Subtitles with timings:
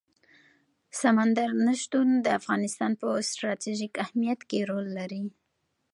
[1.01, 5.23] سمندر نه شتون د افغانستان په ستراتیژیک اهمیت کې رول لري.